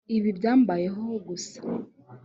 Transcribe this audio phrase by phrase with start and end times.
[0.17, 1.57] Ibi byambayeho gusa